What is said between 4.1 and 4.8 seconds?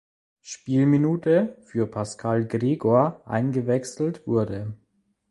wurde.